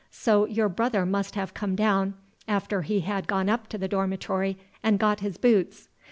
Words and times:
So 0.09 0.47
your 0.47 0.67
brother 0.67 1.05
must 1.05 1.35
have 1.35 1.53
come 1.53 1.75
down, 1.75 2.15
after 2.47 2.81
he 2.81 3.01
had 3.01 3.27
gone 3.27 3.49
up 3.49 3.67
to 3.67 3.77
the 3.77 3.87
dormitory, 3.87 4.57
and 4.81 4.97
got 4.97 5.19
his 5.19 5.37
boots. 5.37 5.89